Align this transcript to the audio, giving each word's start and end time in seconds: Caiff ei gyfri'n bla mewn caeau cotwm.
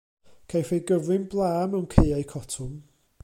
Caiff 0.51 0.71
ei 0.75 0.83
gyfri'n 0.91 1.27
bla 1.33 1.51
mewn 1.73 1.87
caeau 1.93 2.25
cotwm. 2.31 2.73